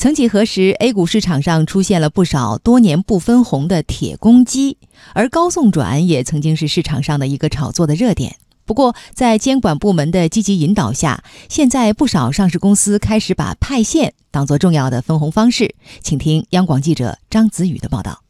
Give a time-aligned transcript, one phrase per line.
[0.00, 4.78] 曾几何时，A 股市场上出现了不少多年不分红的铁公鸡，
[5.12, 8.36] 而高送转也曾经是市场上的一个炒作的热点。
[8.64, 15.74] 不过，在监管部门的积极引导下，现在不少上市公司开始把派现当作重要的分红方式。
[16.00, 18.22] 请听央广记者张子宇的报道。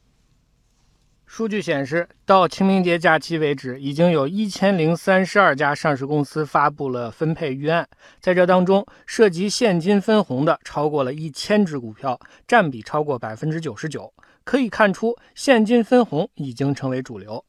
[1.32, 7.88] 数据显示，到清明节假期为止，已经有一千零三十二家上市公司发布了分配预案。
[8.18, 12.18] 在这当中，涉及现金分红的超过了一千只股票，
[12.48, 14.12] 占比超过百分之九十九。
[14.42, 17.44] 可以看出，现金分红已经成为主流。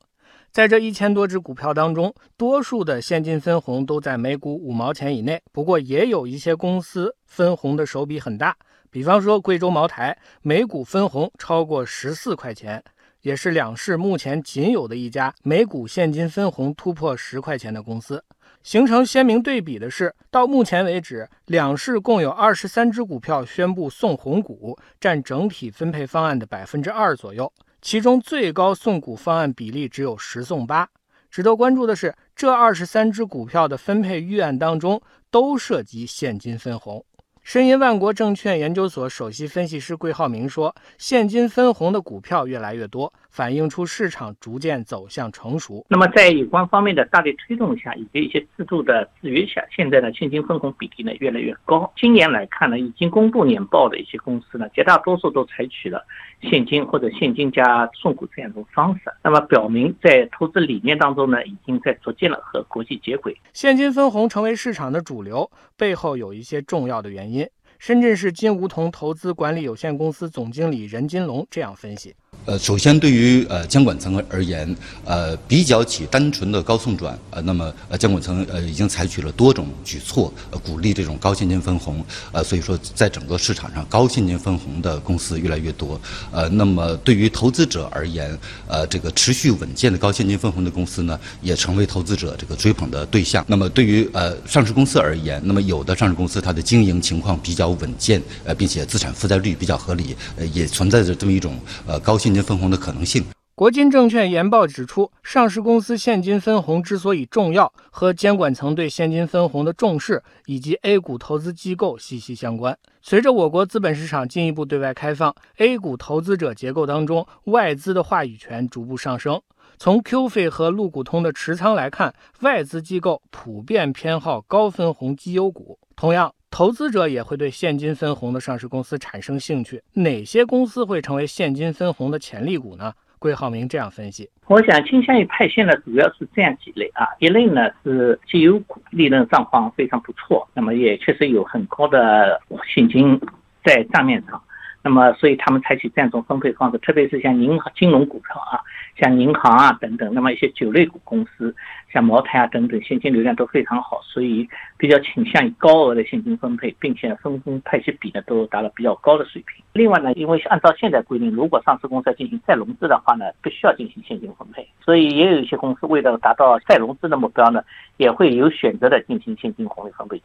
[0.52, 5.42] 在这一千多只股票当中，多数的现金分红都在每股五毛钱以内。
[5.52, 8.56] 不过，也有一些公司分红的手笔很大，
[8.92, 12.84] 比方说贵州茅台，每股分红超过十四块钱。
[13.22, 18.24] 也是两市目前仅有的一家每股现金分红突破十块钱的公司。
[18.64, 27.52] 形成鲜明对比的是，到目前为止，两市共有二十三只股票宣布送红股，占整体分配方案的百分之二左右。
[27.82, 30.88] 其中最高送股方案比例只有十送八。
[31.32, 35.02] 值得关注的是，这二十三只股票的分配预案当中
[35.32, 37.04] 都涉及现金分红。
[37.44, 45.84] 申银万国证券研究所首席分析师桂浩明说：“现金分红的股票越来越多，反映出市场逐渐走向成熟。
[45.90, 51.92] 那么，在有关方面的大力推动下，以及一些制度的制约下，现在呢，现金分红比例呢越来越高。
[51.98, 56.06] 今年来看呢，已经公布年报的一些公司呢，绝大多数都采取了
[56.42, 59.12] 现金或者现金加送股这样一种方式。
[59.24, 63.36] 那么，表明在投资理念当中呢，已经在逐渐的和国际接轨。
[63.52, 67.41] 现金分红成为市场的主流，背后有一些重要的原因。”
[67.82, 72.16] 深圳市金梧桐投资管理有限公司总经理任金龙这样分析。
[72.46, 74.76] 呃，首先对于呃监管层而言，
[75.06, 88.36] 呃，比较起单纯的高送转，呃，那么呃监管层呃已经采取了多种举措，呃，鼓励这种高现金分红，呃，所以说在整个市场上高现金分红的公司越来越多，呃，那么对于投资者而言，
[88.68, 93.46] 呃，这个持续稳健的高现金分红的公司呢，也成为投资者这个追捧的对象。
[93.48, 101.56] 那么对于呃上市公司而言，那么有的上市公司它的经营情况比较稳健，呃，并且资产负债率比较合理，呃，也存在着这么一种
[101.86, 102.31] 呃高现。
[102.32, 103.26] 现金分红的可能性。
[103.56, 112.78] 国金证券研报指出，上市公司现金分红之所以重要，和监管层对现金分红的重视以及 A 股投资机构息息相关。
[113.02, 119.42] 随着我国资本市场进一步对外开放，A 股投资者结构当中外资的话语权逐步上升。
[119.78, 125.78] 从 Q 费和陆股通的持仓来看，外资机构普遍偏好高分红绩优股。
[125.98, 126.34] 同样。
[126.52, 132.94] 投资者也会对现金分红的上市公司产生兴趣，哪些公司会成为现金分红的潜力股呢？
[133.20, 143.18] 桂浩明这样分析：我想倾向于派现的主要是这样几类啊，一类呢是绩优股，利润状况非常不错，那么也确实有很高的现金
[143.64, 144.42] 在账面上。
[144.84, 148.60] 那么，所以他们采取这样一种分配方式，特别是像银行、金融股票啊，
[148.98, 151.56] 像银行啊等等，那么一些酒类股公司，
[151.92, 154.48] 像茅台啊等等，现金流量都非常好，所以
[154.78, 159.64] 比较倾向于高额的现金分配，并且分红派息比呢都达到比较高的水平。
[159.74, 167.64] 另外呢，因为按照现在规定，如果上市公司要进行再融资的话呢，必须要进行现金分配，所以也有一些公司为了达到再融资的目标呢，
[167.98, 170.22] 也会有选择的进行现金红利分配。